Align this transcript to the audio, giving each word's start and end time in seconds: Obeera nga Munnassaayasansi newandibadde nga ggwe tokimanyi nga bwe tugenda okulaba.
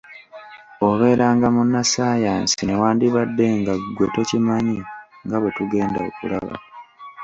Obeera 0.87 1.25
nga 1.35 1.47
Munnassaayasansi 1.55 2.61
newandibadde 2.65 3.45
nga 3.59 3.73
ggwe 3.81 4.05
tokimanyi 4.13 4.79
nga 5.25 5.37
bwe 5.39 5.51
tugenda 5.57 5.99
okulaba. 6.09 6.55